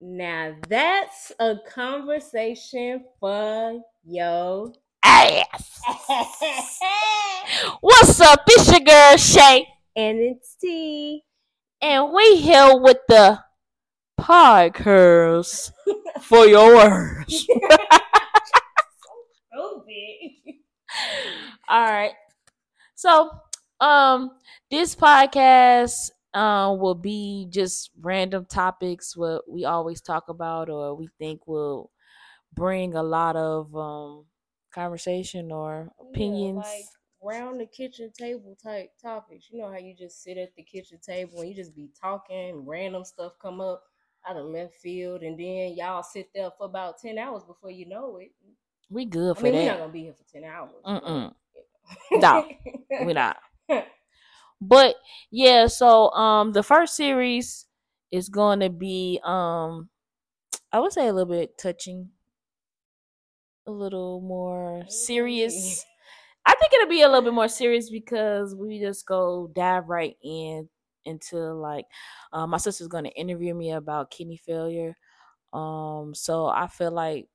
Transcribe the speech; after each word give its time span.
Now 0.00 0.54
that's 0.68 1.32
a 1.40 1.56
conversation 1.66 3.04
for 3.18 3.80
yo 4.04 4.72
ass. 5.02 5.80
What's 7.80 8.20
up? 8.20 8.40
It's 8.46 8.70
your 8.70 8.80
girl 8.80 9.16
Shay, 9.16 9.66
and 9.96 10.18
it's 10.18 10.54
T. 10.56 11.22
and 11.80 12.12
we 12.12 12.36
here 12.36 12.76
with 12.76 12.98
the 13.08 13.38
podcast 14.20 15.72
for 16.20 16.46
your 16.46 16.74
yours. 16.74 17.46
So 17.48 17.54
obet. 19.58 20.56
All 21.68 21.84
right. 21.84 22.12
So, 22.94 23.30
um, 23.80 24.30
this 24.70 24.94
podcast 24.94 26.10
um 26.36 26.78
will 26.78 26.94
be 26.94 27.46
just 27.50 27.90
random 28.00 28.44
topics 28.44 29.16
what 29.16 29.42
we 29.48 29.64
always 29.64 30.00
talk 30.00 30.28
about 30.28 30.68
or 30.68 30.94
we 30.94 31.08
think 31.18 31.46
will 31.46 31.90
bring 32.54 32.94
a 32.94 33.02
lot 33.02 33.36
of 33.36 33.74
um 33.74 34.24
conversation 34.72 35.50
or 35.50 35.90
opinions. 36.00 36.64
Yeah, 36.64 36.70
like 36.70 36.84
round 37.22 37.60
the 37.60 37.66
kitchen 37.66 38.12
table 38.16 38.56
type 38.62 38.90
topics. 39.02 39.48
You 39.50 39.58
know 39.60 39.70
how 39.70 39.78
you 39.78 39.94
just 39.96 40.22
sit 40.22 40.36
at 40.36 40.54
the 40.56 40.62
kitchen 40.62 40.98
table 41.04 41.40
and 41.40 41.48
you 41.48 41.54
just 41.54 41.74
be 41.74 41.88
talking, 42.00 42.64
random 42.66 43.04
stuff 43.04 43.32
come 43.40 43.60
up 43.60 43.82
out 44.28 44.36
of 44.36 44.46
left 44.46 44.74
field, 44.74 45.22
and 45.22 45.38
then 45.38 45.74
y'all 45.76 46.02
sit 46.02 46.28
there 46.34 46.50
for 46.58 46.66
about 46.66 46.98
ten 47.00 47.16
hours 47.16 47.44
before 47.44 47.70
you 47.70 47.86
know 47.88 48.18
it. 48.18 48.32
we 48.90 49.04
good 49.06 49.36
I 49.36 49.40
for 49.40 49.44
mean, 49.44 49.52
that. 49.54 49.60
we're 49.64 49.70
not 49.70 49.78
gonna 49.78 49.92
be 49.92 50.02
here 50.02 50.14
for 50.14 50.32
ten 50.32 50.44
hours. 50.44 50.70
but, 50.84 51.04
Mm-mm. 51.04 51.34
No, 52.12 52.46
know. 52.90 53.04
we 53.06 53.12
not. 53.12 53.38
But 54.60 54.96
yeah, 55.30 55.66
so 55.66 56.10
um 56.12 56.52
the 56.52 56.62
first 56.62 56.96
series 56.96 57.66
is 58.10 58.28
going 58.28 58.60
to 58.60 58.70
be 58.70 59.20
um 59.24 59.90
I 60.72 60.80
would 60.80 60.92
say 60.92 61.08
a 61.08 61.12
little 61.14 61.32
bit 61.32 61.58
touching, 61.58 62.10
a 63.66 63.70
little 63.70 64.20
more 64.20 64.84
serious. 64.88 65.84
I 66.46 66.54
think 66.56 66.72
it'll 66.74 66.88
be 66.88 67.02
a 67.02 67.08
little 67.08 67.22
bit 67.22 67.34
more 67.34 67.48
serious 67.48 67.90
because 67.90 68.54
we 68.54 68.80
just 68.80 69.06
go 69.06 69.50
dive 69.54 69.88
right 69.88 70.16
in 70.22 70.68
into 71.04 71.38
like 71.54 71.86
uh, 72.32 72.46
my 72.46 72.58
sister's 72.58 72.88
going 72.88 73.04
to 73.04 73.10
interview 73.12 73.54
me 73.54 73.72
about 73.72 74.10
kidney 74.10 74.38
failure. 74.38 74.96
Um 75.52 76.14
so 76.14 76.46
I 76.46 76.68
feel 76.68 76.92
like 76.92 77.28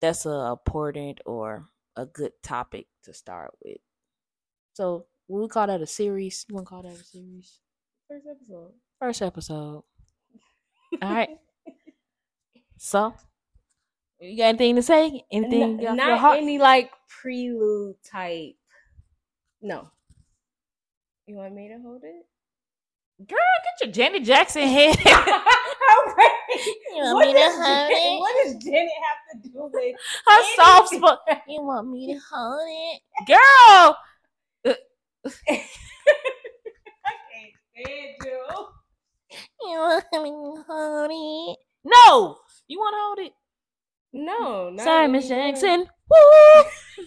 that's 0.00 0.26
a 0.26 0.56
important 0.58 1.20
or 1.26 1.66
a 1.96 2.06
good 2.06 2.32
topic 2.42 2.86
to 3.02 3.12
start 3.12 3.52
with. 3.64 3.78
So 4.74 5.06
we 5.28 5.48
call 5.48 5.66
that 5.66 5.80
a 5.82 5.86
series. 5.86 6.44
You 6.48 6.54
want 6.54 6.66
to 6.66 6.70
call 6.70 6.82
that 6.82 6.92
a 6.92 7.04
series? 7.04 7.60
First 8.08 8.26
episode. 8.30 8.72
First 8.98 9.22
episode. 9.22 9.82
All 11.02 11.14
right. 11.14 11.28
So, 12.78 13.14
you 14.20 14.36
got 14.38 14.44
anything 14.44 14.76
to 14.76 14.82
say? 14.82 15.24
Anything 15.30 15.76
not 15.96 16.36
any 16.36 16.58
like 16.58 16.90
prelude 17.08 17.96
type. 18.04 18.54
No. 19.60 19.90
You 21.26 21.36
want 21.36 21.54
me 21.54 21.68
to 21.68 21.78
hold 21.82 22.02
it? 22.04 22.24
Girl, 23.26 23.38
get 23.64 23.86
your 23.86 23.92
Janet 23.92 24.22
Jackson 24.24 24.62
head. 24.62 24.96
Alright. 25.06 26.30
want 26.94 27.14
What 27.14 27.26
me 27.26 27.32
to 27.32 27.38
does 27.38 27.54
hold 27.54 27.66
Janet- 27.66 27.90
it? 27.92 28.18
What 28.20 28.44
does 28.44 28.64
Janet 28.64 28.90
have 29.02 29.42
to 29.42 29.48
do 29.48 29.70
with 29.72 29.94
Her 30.26 30.42
soft 30.56 30.88
spot. 30.94 31.18
You 31.48 31.62
want 31.62 31.90
me 31.90 32.14
to 32.14 32.20
hold 32.32 32.60
it, 32.64 33.02
girl? 33.26 33.96
I 35.50 35.54
can't 37.32 37.54
stand 37.72 38.16
you. 38.24 38.40
You 39.60 39.78
want 39.78 40.04
me 40.12 40.30
to 40.30 40.64
hold 40.68 41.10
it? 41.10 41.58
No, 41.84 42.38
you 42.66 42.78
want 42.78 42.94
to 42.94 43.00
hold 43.00 43.18
it? 43.26 43.32
No, 44.12 44.70
not 44.70 44.84
Sorry, 44.84 45.08
Miss. 45.08 45.28
Jackson. 45.28 45.86
Woo! 46.10 46.62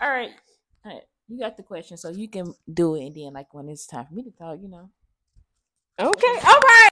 All 0.00 0.10
right. 0.10 0.30
All 0.84 0.92
right. 0.92 1.02
You 1.28 1.38
got 1.38 1.56
the 1.56 1.62
question, 1.62 1.96
so 1.96 2.10
you 2.10 2.28
can 2.28 2.52
do 2.72 2.96
it, 2.96 3.06
and 3.06 3.14
then 3.14 3.32
like 3.32 3.54
when 3.54 3.68
it's 3.68 3.86
time 3.86 4.06
for 4.06 4.14
me 4.14 4.24
to 4.24 4.30
talk, 4.32 4.58
you 4.60 4.68
know. 4.68 4.90
Okay, 5.98 6.38
all 6.44 6.58
right. 6.58 6.88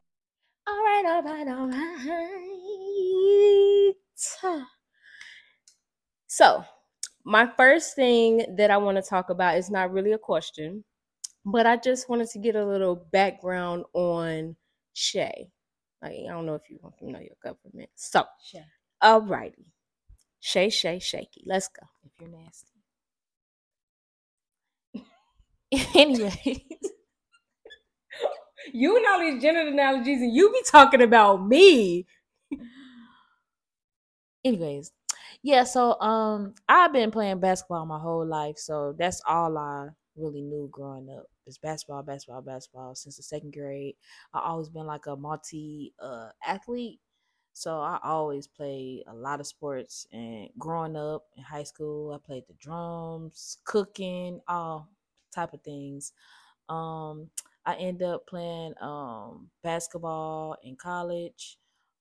All 0.67 0.85
right, 0.85 1.05
all 1.07 1.23
right, 1.23 1.49
all 1.49 1.69
right. 1.69 1.91
So, 6.29 6.65
my 7.25 7.51
first 7.57 7.95
thing 7.95 8.45
that 8.57 8.71
I 8.71 8.77
want 8.79 8.97
to 8.97 9.03
talk 9.03 9.31
about 9.31 9.57
is 9.59 9.71
not 9.71 9.93
really 9.93 10.13
a 10.13 10.19
question, 10.19 10.85
but 11.45 11.67
I 11.67 11.77
just 11.77 12.09
wanted 12.09 12.29
to 12.31 12.39
get 12.39 12.57
a 12.57 12.65
little 12.65 12.97
background 13.13 13.85
on 13.95 14.57
Shay. 14.95 15.51
Like, 16.03 16.13
I 16.29 16.33
don't 16.33 16.47
know 16.47 16.55
if 16.55 16.69
you 16.71 16.79
want 16.83 16.99
to 16.99 17.11
know 17.11 17.21
your 17.21 17.37
government. 17.43 17.91
So, 17.95 18.25
Sure. 18.45 18.65
all 19.03 19.23
righty. 19.23 19.67
Shay, 20.41 20.71
Shay, 20.71 20.99
Shaky. 20.99 21.45
Let's 21.47 21.69
go. 21.69 21.87
If 22.05 22.13
you're 22.21 22.31
nasty. 22.31 22.67
anyway, 25.99 26.65
You 28.73 28.97
and 28.97 29.07
all 29.07 29.21
these 29.21 29.43
gender 29.43 29.61
analogies, 29.61 30.21
and 30.23 30.35
you 30.35 30.51
be 30.53 30.63
talking 30.71 31.03
about 31.03 31.47
me. 31.47 32.07
anyways, 34.45 34.93
yeah. 35.43 35.65
So 35.65 35.99
um, 36.01 36.55
I've 36.69 36.93
been 36.93 37.11
playing 37.11 37.41
basketball 37.41 37.87
my 37.87 37.99
whole 37.99 38.27
life, 38.27 38.59
so 38.59 38.95
that's 38.99 39.23
all 39.27 39.57
I 39.59 39.89
really 40.17 40.43
knew 40.43 40.69
growing 40.71 41.09
up. 41.11 41.25
Is 41.47 41.59
basketball, 41.59 42.03
basketball, 42.03 42.43
basketball 42.43 42.95
since 42.95 43.17
the 43.17 43.23
second 43.25 43.53
grade. 43.53 43.97
I 44.33 44.41
always 44.41 44.69
been 44.69 44.87
like 44.87 45.07
a 45.07 45.17
multi 45.17 45.95
uh 46.01 46.29
athlete. 46.47 47.01
So 47.53 47.81
I 47.81 47.99
always 48.05 48.47
played 48.47 49.03
a 49.09 49.15
lot 49.15 49.41
of 49.41 49.47
sports 49.47 50.07
and 50.13 50.49
growing 50.59 50.97
up 50.97 51.25
in 51.37 51.43
high 51.43 51.65
school, 51.65 52.13
I 52.15 52.19
played 52.25 52.45
the 52.47 52.55
drums, 52.55 53.59
cooking, 53.65 54.41
all 54.49 54.89
type 55.35 55.53
of 55.55 55.63
things. 55.63 56.13
Um 56.69 57.31
I 57.67 57.75
end 57.77 58.03
up 58.03 58.27
playing 58.27 58.75
um 58.81 59.51
basketball 59.63 60.57
in 60.63 60.77
college. 60.77 61.59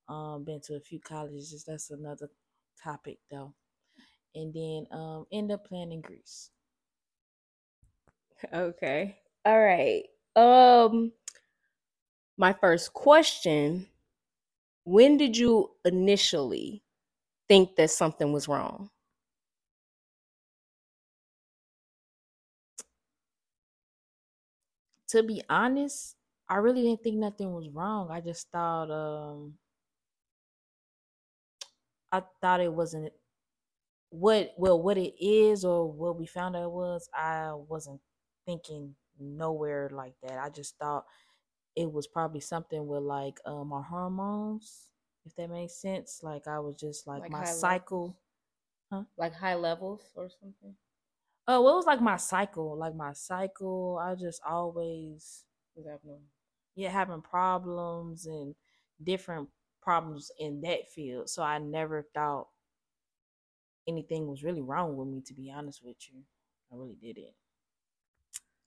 Um 0.08 0.44
been 0.44 0.62
to 0.62 0.76
a 0.76 0.80
few 0.82 1.00
colleges, 1.00 1.64
that's 1.68 1.90
another 1.92 2.30
topic 2.81 3.19
though. 3.31 3.53
And 4.35 4.53
then 4.53 4.88
um 4.91 5.25
end 5.31 5.51
up 5.51 5.66
playing 5.67 5.91
in 5.91 6.01
Greece. 6.01 6.51
Okay. 8.53 9.17
All 9.45 9.59
right. 9.59 10.03
Um 10.35 11.12
my 12.38 12.53
first 12.53 12.94
question, 12.94 13.88
when 14.85 15.17
did 15.17 15.38
you 15.38 15.72
initially 15.85 16.84
think 17.47 17.75
that 17.78 17.91
something 17.91 18.34
was 18.34 18.47
wrong? 18.47 18.91
To 25.09 25.23
be 25.23 25.44
honest, 25.50 26.16
I 26.47 26.57
really 26.57 26.84
didn't 26.84 27.03
think 27.03 27.17
nothing 27.17 27.53
was 27.53 27.69
wrong. 27.69 28.11
I 28.11 28.22
just 28.22 28.50
thought 28.51 28.90
um 28.91 29.57
I 32.12 32.24
thought 32.42 32.62
it 32.62 32.74
wasn't 32.74 33.14
what 34.12 34.53
well 34.58 34.81
what 34.81 34.97
it 34.97 35.14
is 35.24 35.64
or 35.64 35.92
what 35.92 36.18
we 36.18 36.25
found 36.25 36.56
out 36.56 36.64
it 36.64 36.72
was 36.72 37.08
i 37.14 37.52
wasn't 37.53 38.02
thinking 38.46 38.96
nowhere 39.20 39.90
like 39.92 40.16
that 40.24 40.40
i 40.40 40.50
just 40.50 40.78
thought 40.80 41.06
it 41.75 41.92
was 41.92 42.08
probably 42.08 42.40
something 42.40 42.88
with 42.88 43.03
like 43.03 43.40
uh, 43.46 43.64
my 43.64 43.81
hormones 43.81 44.90
if 45.25 45.36
that 45.36 45.50
makes 45.50 45.74
sense 45.75 46.22
like 46.24 46.47
i 46.47 46.58
was 46.59 46.75
just 46.75 47.06
like, 47.06 47.22
Like 47.22 47.31
my 47.31 47.40
high 47.40 47.53
levels? 47.53 47.62
cycle 47.62 48.18
Like 49.18 49.34
high 49.34 49.56
levels 49.56 50.02
or 50.16 50.30
something? 50.30 50.76
oh 51.47 51.62
well, 51.62 51.74
it 51.74 51.78
was 51.78 51.86
like 51.86 52.02
my 52.02 52.18
cycle 52.18 52.76
like 52.78 52.96
my 52.96 53.14
cycle 53.14 54.00
i 54.02 54.16
just 54.16 54.41
always 54.47 55.46
yeah 56.76 56.90
having 56.90 57.22
problems 57.22 58.26
and 58.26 58.56
different 59.03 59.50
problems 59.81 60.31
in 60.40 60.61
that 60.61 60.87
field 60.87 61.29
so 61.29 61.43
i 61.43 61.58
never 61.58 62.03
thought 62.14 62.49
anything 63.87 64.28
was 64.28 64.43
really 64.43 64.61
wrong 64.61 64.96
with 64.96 65.08
me 65.08 65.22
to 65.22 65.34
be 65.34 65.52
honest 65.52 65.84
with 65.84 66.09
you 66.11 66.23
i 66.72 66.76
really 66.76 66.96
didn't 66.96 67.34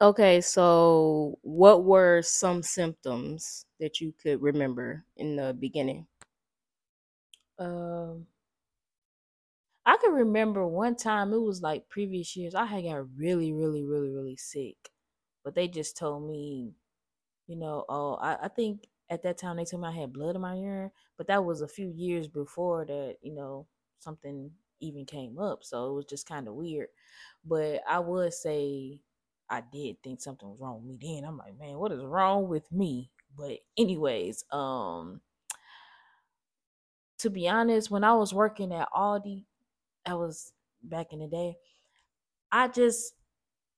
Okay, 0.00 0.40
so 0.40 1.38
what 1.42 1.84
were 1.84 2.22
some 2.22 2.62
symptoms 2.62 3.66
that 3.78 4.00
you 4.00 4.12
could 4.12 4.42
remember 4.42 5.06
in 5.16 5.36
the 5.36 5.54
beginning? 5.54 6.08
Um, 7.58 8.26
I 9.84 9.96
can 9.96 10.12
remember 10.12 10.66
one 10.66 10.96
time 10.96 11.32
it 11.32 11.38
was 11.38 11.62
like 11.62 11.88
previous 11.88 12.36
years. 12.36 12.54
I 12.54 12.64
had 12.66 12.84
got 12.84 13.16
really, 13.16 13.52
really, 13.52 13.82
really, 13.84 14.10
really 14.10 14.36
sick, 14.36 14.92
but 15.44 15.54
they 15.54 15.68
just 15.68 15.96
told 15.96 16.28
me, 16.28 16.74
you 17.48 17.56
know, 17.56 17.84
oh, 17.88 18.14
I, 18.16 18.46
I 18.46 18.48
think 18.48 18.88
at 19.12 19.22
that 19.24 19.36
time 19.36 19.58
they 19.58 19.64
told 19.66 19.82
me 19.82 19.88
I 19.88 19.92
had 19.92 20.12
blood 20.12 20.36
in 20.36 20.40
my 20.42 20.54
urine, 20.54 20.90
but 21.18 21.26
that 21.26 21.44
was 21.44 21.60
a 21.60 21.68
few 21.68 21.88
years 21.90 22.28
before 22.28 22.86
that, 22.86 23.18
you 23.20 23.34
know, 23.34 23.66
something 23.98 24.50
even 24.80 25.04
came 25.04 25.38
up, 25.38 25.62
so 25.62 25.90
it 25.90 25.94
was 25.94 26.06
just 26.06 26.26
kind 26.26 26.48
of 26.48 26.54
weird. 26.54 26.88
But 27.44 27.82
I 27.86 27.98
would 27.98 28.32
say 28.32 29.00
I 29.50 29.60
did 29.60 30.02
think 30.02 30.22
something 30.22 30.48
was 30.48 30.60
wrong 30.60 30.76
with 30.76 30.86
me 30.86 30.98
then. 31.14 31.24
I'm 31.28 31.36
like, 31.36 31.58
man, 31.58 31.76
what 31.78 31.92
is 31.92 32.02
wrong 32.02 32.48
with 32.48 32.72
me? 32.72 33.10
But 33.36 33.58
anyways, 33.76 34.44
um 34.50 35.20
to 37.18 37.28
be 37.30 37.48
honest, 37.48 37.90
when 37.90 38.02
I 38.02 38.14
was 38.14 38.32
working 38.32 38.72
at 38.72 38.88
Aldi, 38.90 39.44
I 40.06 40.14
was 40.14 40.52
back 40.82 41.12
in 41.12 41.20
the 41.20 41.28
day. 41.28 41.56
I 42.50 42.68
just 42.68 43.14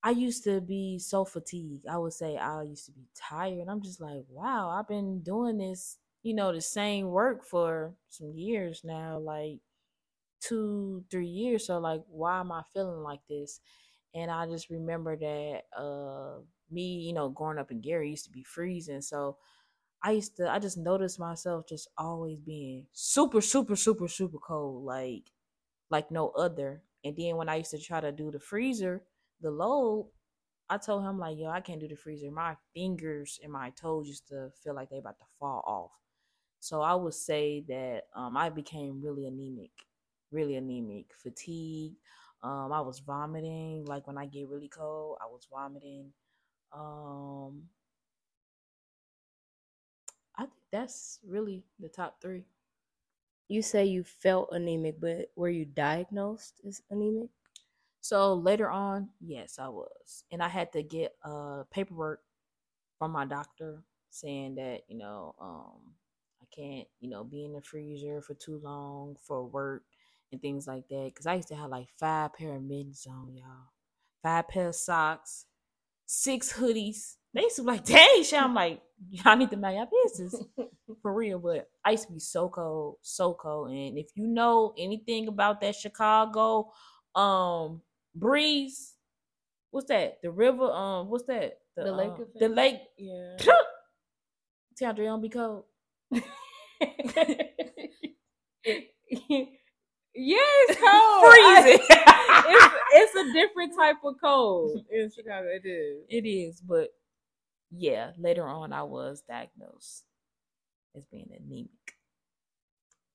I 0.05 0.11
used 0.11 0.45
to 0.45 0.61
be 0.61 1.01
so 1.01 1.25
fatigued. 1.25 1.89
I 1.89 1.99
would 1.99 2.13
say 2.15 2.37
I 2.39 2.63
used 2.65 2.87
to 2.87 2.93
be 2.93 3.09
tired. 3.17 3.69
I'm 3.69 3.83
just 3.83 4.01
like, 4.03 4.25
wow, 4.31 4.71
I've 4.71 4.89
been 4.89 5.23
doing 5.23 5.59
this, 5.59 5.99
you 6.23 6.35
know, 6.35 6.53
the 6.53 6.61
same 6.63 7.09
work 7.09 7.45
for 7.45 7.95
some 8.11 8.33
years 8.37 8.83
now, 8.85 9.19
like 9.19 9.61
two, 10.41 11.05
three 11.11 11.27
years. 11.29 11.67
So 11.67 11.79
like, 11.79 12.03
why 12.09 12.41
am 12.41 12.53
I 12.53 12.63
feeling 12.75 13.03
like 13.03 13.21
this? 13.29 13.61
And 14.15 14.31
I 14.31 14.47
just 14.47 14.71
remember 14.71 15.17
that 15.17 15.63
uh 15.79 16.41
me, 16.71 16.99
you 17.01 17.13
know, 17.15 17.29
growing 17.31 17.59
up 17.59 17.71
in 17.71 17.81
Gary 17.83 18.11
used 18.11 18.25
to 18.27 18.31
be 18.33 18.45
freezing. 18.45 19.03
So 19.03 19.39
I 20.03 20.13
used 20.13 20.37
to 20.37 20.51
I 20.51 20.59
just 20.59 20.79
noticed 20.79 21.19
myself 21.21 21.67
just 21.69 21.89
always 21.99 22.39
being 22.41 22.87
super, 22.93 23.41
super, 23.41 23.77
super, 23.77 24.09
super 24.09 24.39
cold, 24.39 24.85
like 24.85 25.31
like 25.91 26.11
no 26.11 26.31
other. 26.31 26.83
And 27.05 27.17
then 27.17 27.37
when 27.37 27.49
I 27.49 27.57
used 27.57 27.73
to 27.73 27.79
try 27.79 28.01
to 28.01 28.13
do 28.13 28.31
the 28.31 28.41
freezer, 28.41 29.03
the 29.45 29.51
load, 29.53 30.11
I 30.71 30.79
told 30.79 31.05
him 31.05 31.19
like, 31.19 31.39
yo, 31.39 31.51
I 31.51 31.61
can't 31.61 31.81
do 31.81 31.87
the 31.87 31.97
freezer. 31.97 32.31
My 32.31 32.57
fingers 32.75 33.39
and 33.45 33.53
my 33.53 33.71
toes 33.71 34.09
used 34.09 34.27
to 34.29 34.51
feel 34.65 34.75
like 34.75 34.91
they 34.91 34.99
about 34.99 35.19
to 35.19 35.27
fall 35.39 35.63
off. 35.67 35.93
So 36.61 36.81
I 36.81 36.95
would 36.95 37.15
say 37.15 37.63
that 37.69 38.05
um, 38.15 38.37
I 38.39 38.49
became 38.49 39.03
really 39.03 39.27
anemic, 39.27 39.73
really 40.33 40.57
anemic, 40.57 41.13
fatigue. 41.15 41.93
Um, 42.43 42.73
I 42.73 42.81
was 42.81 43.01
vomiting. 43.01 43.85
Like 43.85 44.07
when 44.07 44.17
I 44.17 44.27
get 44.27 44.49
really 44.49 44.69
cold, 44.69 45.19
I 45.21 45.27
was 45.27 45.47
vomiting. 45.51 46.13
Um, 46.73 47.65
I 50.37 50.43
think 50.43 50.53
that's 50.71 51.19
really 51.27 51.65
the 51.81 51.89
top 51.89 52.21
three. 52.21 52.45
You 53.49 53.63
say 53.63 53.87
you 53.87 54.05
felt 54.05 54.51
anemic, 54.53 55.01
but 55.01 55.33
were 55.35 55.49
you 55.49 55.65
diagnosed 55.65 56.61
as 56.67 56.83
anemic? 56.91 57.31
So 58.05 58.35
later 58.35 58.69
on, 58.69 59.09
yes, 59.19 59.59
I 59.59 59.69
was. 59.69 60.25
And 60.31 60.43
I 60.43 60.49
had 60.49 60.71
to 60.75 60.83
get 60.83 61.15
uh 61.25 61.63
paperwork 61.73 62.21
from 62.99 63.13
my 63.13 63.25
doctor 63.25 63.83
saying 64.11 64.57
that, 64.57 64.83
you 64.89 64.99
know, 64.99 65.35
um 65.41 65.95
I 66.43 66.45
can't, 66.55 66.87
you 67.01 67.09
know, 67.09 67.25
be 67.25 67.47
in 67.47 67.55
the 67.55 67.63
freezer 67.63 68.21
for 68.21 68.35
too 68.35 68.61
long 68.63 69.17
for 69.27 69.47
work 69.47 69.85
and 70.33 70.43
things 70.43 70.67
like 70.67 70.87
that. 70.91 71.13
Cause 71.17 71.25
I 71.25 71.37
used 71.37 71.49
to 71.49 71.57
have 71.57 71.71
like 71.71 71.87
five 71.99 72.35
pair 72.35 72.57
of 72.57 72.63
mittens 72.63 73.07
on, 73.09 73.35
y'all. 73.35 73.73
Five 74.23 74.49
pair 74.49 74.69
of 74.69 74.75
socks, 74.75 75.47
six 76.05 76.53
hoodies. 76.53 77.17
They 77.33 77.41
used 77.41 77.57
to 77.57 77.63
be 77.63 77.69
like, 77.69 77.85
dang, 77.87 78.23
shit. 78.23 78.43
I'm 78.43 78.53
like, 78.53 78.83
y'all 79.09 79.35
need 79.39 79.51
to 79.53 79.57
mind 79.57 79.77
your 79.79 79.89
business. 80.05 80.37
For 81.03 81.15
real. 81.15 81.39
But 81.39 81.71
I 81.83 81.93
used 81.93 82.09
to 82.09 82.13
be 82.13 82.21
so 82.21 82.51
cold, 82.51 82.97
so 83.01 83.33
cold. 83.33 83.71
And 83.71 83.97
if 83.97 84.09
you 84.15 84.27
know 84.27 84.75
anything 84.77 85.27
about 85.29 85.63
that 85.63 85.75
Chicago 85.75 86.71
um 87.15 87.81
breeze, 88.15 88.95
what's 89.71 89.89
that? 89.89 90.19
The 90.23 90.31
river, 90.31 90.71
um, 90.71 91.09
what's 91.09 91.25
that? 91.25 91.59
The 91.77 91.93
lake 91.93 92.11
um. 92.11 92.27
The 92.39 92.49
lake. 92.49 92.81
Yeah. 92.97 93.37
Tiandre 94.81 95.05
don't 95.05 95.21
be 95.21 95.29
cold. 95.29 95.65
yeah, 96.11 96.21
it's 100.15 100.81
cold. 100.81 101.25
Freezing. 101.25 101.87
it's, 101.91 102.75
it's 102.93 103.15
a 103.15 103.33
different 103.33 103.73
type 103.77 103.97
of 104.05 104.15
cold 104.23 104.85
in 104.91 105.11
Chicago. 105.15 105.47
It 105.49 105.67
is. 105.67 106.05
It 106.09 106.29
is, 106.29 106.61
but 106.61 106.91
yeah, 107.71 108.11
later 108.19 108.47
on 108.47 108.73
I 108.73 108.83
was 108.83 109.23
diagnosed 109.29 110.05
as 110.97 111.05
being 111.07 111.31
anemic. 111.31 111.71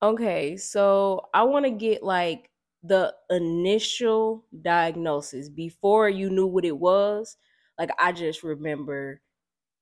Okay, 0.02 0.58
so 0.58 1.28
I 1.34 1.44
want 1.44 1.66
to 1.66 1.72
get 1.72 2.04
like 2.04 2.50
the 2.84 3.16
initial 3.30 4.46
diagnosis 4.62 5.50
before 5.50 6.10
you 6.10 6.30
knew 6.30 6.48
what 6.48 6.66
it 6.66 6.78
was. 6.78 7.38
Like 7.78 7.92
I 8.00 8.12
just 8.12 8.44
remember 8.44 9.22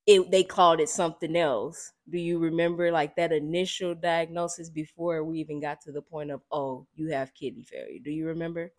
it 0.07 0.31
they 0.31 0.43
called 0.43 0.79
it 0.81 0.89
something 0.89 1.35
else. 1.35 1.93
Do 2.09 2.19
you 2.19 2.39
remember 2.39 2.91
like 2.91 3.15
that 3.17 3.31
initial 3.33 3.95
diagnosis 3.95 4.69
before 4.69 5.23
we 5.23 5.39
even 5.39 5.61
got 5.61 5.81
to 5.81 5.91
the 5.91 6.01
point 6.01 6.31
of 6.31 6.43
oh, 6.51 6.87
you 6.95 7.09
have 7.09 7.33
kidney 7.33 7.63
failure? 7.63 7.99
Do 8.03 8.11
you 8.11 8.27
remember? 8.27 8.73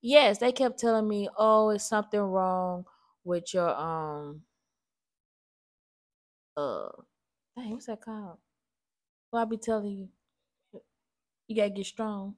Yes, 0.00 0.38
they 0.38 0.52
kept 0.52 0.78
telling 0.78 1.06
me, 1.06 1.28
"Oh, 1.36 1.68
it's 1.68 1.84
something 1.84 2.18
wrong 2.20 2.86
with 3.24 3.52
your 3.52 3.68
um 3.78 4.46
uh 6.56 6.88
dang, 7.56 7.72
what's 7.72 7.86
that 7.86 8.00
called?" 8.02 8.38
Well, 9.32 9.40
i'll 9.40 9.46
be 9.46 9.58
telling 9.58 9.92
you, 9.92 10.10
you 11.48 11.56
gotta 11.56 11.70
get 11.70 11.86
strong. 11.86 12.36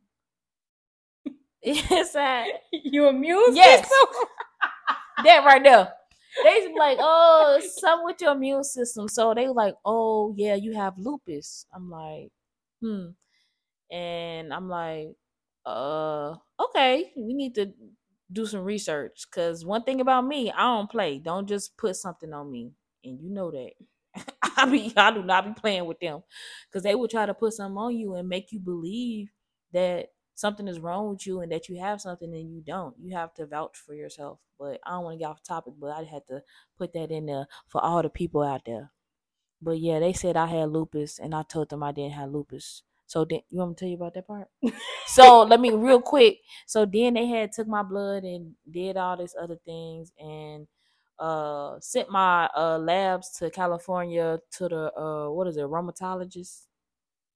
It's 1.70 2.12
that 2.12 2.46
Your 2.72 3.08
immune 3.10 3.54
Yes. 3.54 3.88
that 5.24 5.44
right 5.44 5.62
there. 5.62 5.92
They 6.44 6.66
be 6.68 6.74
like, 6.78 6.98
"Oh, 7.00 7.60
something 7.78 8.04
with 8.04 8.20
your 8.20 8.32
immune 8.32 8.64
system." 8.64 9.08
So 9.08 9.34
they 9.34 9.48
were 9.48 9.54
like, 9.54 9.74
"Oh, 9.84 10.34
yeah, 10.36 10.54
you 10.54 10.74
have 10.74 10.98
lupus." 10.98 11.66
I'm 11.74 11.90
like, 11.90 12.30
"Hmm," 12.80 13.08
and 13.90 14.52
I'm 14.52 14.68
like, 14.68 15.08
"Uh, 15.66 16.36
okay, 16.60 17.12
we 17.16 17.34
need 17.34 17.54
to 17.56 17.72
do 18.32 18.46
some 18.46 18.62
research 18.64 19.26
because 19.30 19.64
one 19.64 19.82
thing 19.84 20.00
about 20.00 20.26
me, 20.26 20.52
I 20.52 20.62
don't 20.76 20.90
play. 20.90 21.18
Don't 21.18 21.48
just 21.48 21.76
put 21.76 21.96
something 21.96 22.32
on 22.32 22.50
me, 22.50 22.72
and 23.04 23.20
you 23.20 23.30
know 23.30 23.50
that." 23.50 23.72
I 24.56 24.66
be, 24.66 24.92
I 24.96 25.10
do 25.12 25.22
not 25.22 25.44
be 25.46 25.60
playing 25.60 25.86
with 25.86 26.00
them 26.00 26.22
because 26.68 26.82
they 26.84 26.94
will 26.94 27.08
try 27.08 27.26
to 27.26 27.34
put 27.34 27.54
something 27.54 27.78
on 27.78 27.96
you 27.96 28.14
and 28.14 28.28
make 28.28 28.52
you 28.52 28.60
believe 28.60 29.30
that 29.72 30.08
something 30.38 30.68
is 30.68 30.78
wrong 30.78 31.10
with 31.10 31.26
you 31.26 31.40
and 31.40 31.50
that 31.50 31.68
you 31.68 31.80
have 31.80 32.00
something 32.00 32.32
and 32.32 32.54
you 32.54 32.60
don't. 32.60 32.94
You 33.02 33.16
have 33.16 33.34
to 33.34 33.46
vouch 33.46 33.76
for 33.76 33.92
yourself. 33.92 34.38
But 34.56 34.78
I 34.86 34.90
don't 34.92 35.02
want 35.04 35.14
to 35.14 35.18
get 35.18 35.30
off 35.30 35.42
topic, 35.42 35.74
but 35.80 35.88
I 35.88 36.04
had 36.04 36.26
to 36.28 36.42
put 36.76 36.92
that 36.92 37.10
in 37.10 37.26
there 37.26 37.48
for 37.66 37.80
all 37.84 38.02
the 38.02 38.08
people 38.08 38.42
out 38.42 38.64
there. 38.64 38.92
But 39.60 39.80
yeah, 39.80 39.98
they 39.98 40.12
said 40.12 40.36
I 40.36 40.46
had 40.46 40.70
lupus 40.70 41.18
and 41.18 41.34
I 41.34 41.42
told 41.42 41.70
them 41.70 41.82
I 41.82 41.90
didn't 41.90 42.12
have 42.12 42.30
lupus. 42.30 42.82
So 43.06 43.24
then 43.24 43.40
you 43.50 43.58
want 43.58 43.70
me 43.70 43.74
to 43.74 43.80
tell 43.80 43.88
you 43.88 43.96
about 43.96 44.14
that 44.14 44.28
part? 44.28 44.48
so 45.06 45.42
let 45.42 45.60
me 45.60 45.70
real 45.72 46.00
quick. 46.00 46.38
So 46.66 46.86
then 46.86 47.14
they 47.14 47.26
had 47.26 47.50
took 47.52 47.66
my 47.66 47.82
blood 47.82 48.22
and 48.22 48.54
did 48.70 48.96
all 48.96 49.16
these 49.16 49.34
other 49.40 49.56
things 49.64 50.12
and 50.20 50.68
uh 51.18 51.80
sent 51.80 52.08
my 52.10 52.48
uh 52.56 52.78
labs 52.78 53.30
to 53.38 53.50
California 53.50 54.38
to 54.52 54.68
the 54.68 54.94
uh 54.96 55.28
what 55.30 55.48
is 55.48 55.56
it, 55.56 55.62
rheumatologist? 55.64 56.66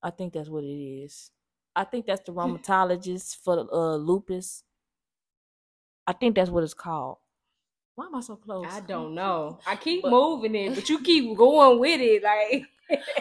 I 0.03 0.11
think 0.11 0.35
that's 0.35 0.49
what 0.51 0.65
it 0.65 0.69
is. 0.69 1.31
I 1.75 1.85
think 1.85 2.07
that's 2.07 2.23
the 2.27 2.33
rheumatologist 2.33 3.37
for 3.43 3.67
uh 3.73 3.97
lupus. 3.97 4.65
I 6.07 6.13
think 6.13 6.35
that's 6.35 6.51
what 6.51 6.65
it's 6.65 6.75
called. 6.75 7.19
Why 7.95 8.07
am 8.07 8.15
I 8.15 8.21
so 8.21 8.37
close? 8.37 8.67
I 8.71 8.81
don't 8.81 9.15
know. 9.15 9.59
I 9.67 9.77
keep 9.77 10.03
But- 10.03 10.11
moving 10.11 10.55
it, 10.55 10.75
but 10.75 10.89
you 10.89 10.99
keep 11.01 11.37
going 11.37 11.79
with 11.79 12.01
it. 12.01 12.23
Like 12.23 12.65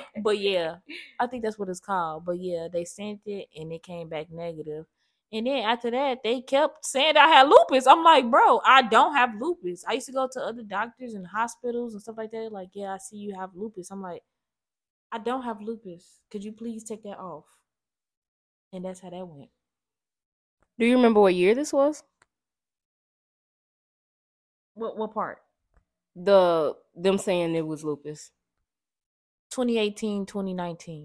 but 0.23 0.37
yeah, 0.39 0.77
I 1.19 1.27
think 1.27 1.43
that's 1.43 1.57
what 1.59 1.69
it's 1.69 1.79
called. 1.79 2.25
But 2.25 2.39
yeah, 2.39 2.67
they 2.71 2.85
sent 2.85 3.21
it 3.25 3.47
and 3.55 3.71
it 3.71 3.83
came 3.83 4.09
back 4.09 4.29
negative. 4.31 4.85
And 5.33 5.47
then 5.47 5.63
after 5.63 5.89
that, 5.91 6.23
they 6.23 6.41
kept 6.41 6.85
saying 6.85 7.15
I 7.15 7.27
had 7.27 7.47
lupus. 7.47 7.87
I'm 7.87 8.03
like, 8.03 8.29
bro, 8.29 8.59
I 8.65 8.81
don't 8.81 9.15
have 9.15 9.31
lupus. 9.39 9.85
I 9.87 9.93
used 9.93 10.07
to 10.07 10.11
go 10.11 10.27
to 10.29 10.41
other 10.41 10.63
doctors 10.63 11.13
and 11.13 11.25
hospitals 11.25 11.93
and 11.93 12.01
stuff 12.01 12.17
like 12.17 12.31
that. 12.31 12.51
Like, 12.51 12.69
yeah, 12.73 12.93
I 12.93 12.97
see 12.97 13.15
you 13.15 13.33
have 13.39 13.51
lupus. 13.55 13.91
I'm 13.91 14.01
like, 14.01 14.23
I 15.09 15.19
don't 15.19 15.43
have 15.43 15.61
lupus. 15.61 16.19
Could 16.29 16.43
you 16.43 16.51
please 16.51 16.83
take 16.83 17.03
that 17.03 17.17
off? 17.17 17.45
And 18.73 18.85
that's 18.85 19.01
how 19.01 19.09
that 19.09 19.27
went. 19.27 19.49
Do 20.79 20.85
you 20.85 20.95
remember 20.95 21.21
what 21.21 21.35
year 21.35 21.53
this 21.53 21.73
was? 21.73 22.03
What 24.73 24.97
what 24.97 25.13
part? 25.13 25.39
The 26.15 26.75
them 26.95 27.17
saying 27.17 27.55
it 27.55 27.65
was 27.65 27.83
lupus. 27.83 28.31
2018, 29.51 30.25
2019. 30.25 30.99